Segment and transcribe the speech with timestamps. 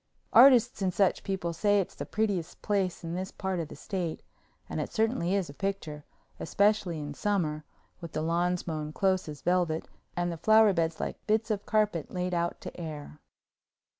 [0.33, 4.23] Artists and such people say it's the prettiest place in this part of the State,
[4.67, 6.05] and it certainly is a picture,
[6.39, 7.63] especially in summer,
[8.01, 9.87] with the lawns mown close as velvet
[10.17, 13.19] and the flower beds like bits of carpet laid out to air.